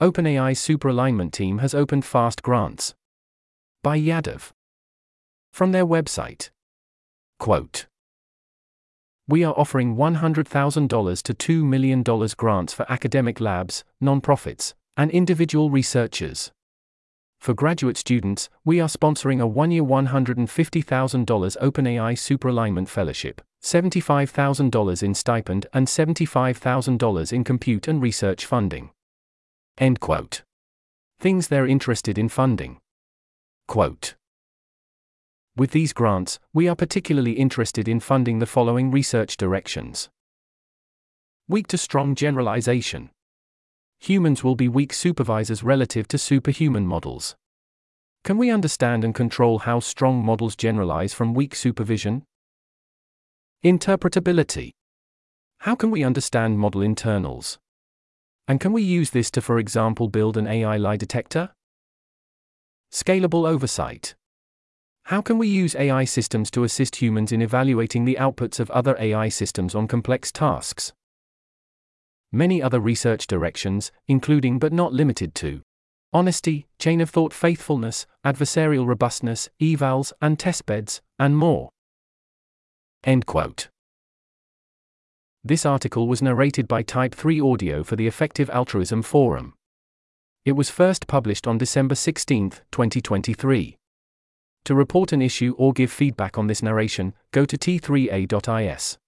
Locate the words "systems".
66.04-66.50, 69.28-69.74